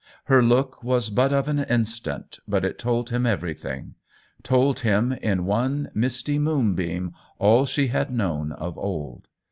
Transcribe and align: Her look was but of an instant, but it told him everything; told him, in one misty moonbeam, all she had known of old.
Her 0.23 0.41
look 0.41 0.83
was 0.83 1.11
but 1.11 1.31
of 1.31 1.47
an 1.47 1.59
instant, 1.59 2.39
but 2.47 2.65
it 2.65 2.79
told 2.79 3.11
him 3.11 3.27
everything; 3.27 3.93
told 4.41 4.79
him, 4.79 5.11
in 5.11 5.45
one 5.45 5.91
misty 5.93 6.39
moonbeam, 6.39 7.13
all 7.37 7.67
she 7.67 7.85
had 7.89 8.09
known 8.09 8.51
of 8.53 8.79
old. 8.79 9.27